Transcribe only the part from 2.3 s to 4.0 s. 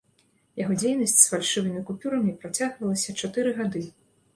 працягвалася чатыры гады.